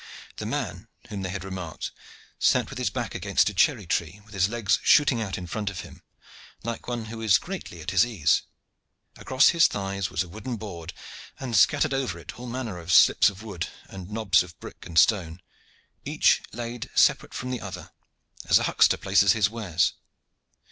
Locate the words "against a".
3.13-3.53